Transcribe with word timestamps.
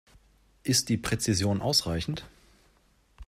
Ist 0.63 0.89
die 0.89 0.97
Präzision 0.97 1.61
ausreichend? 1.61 2.25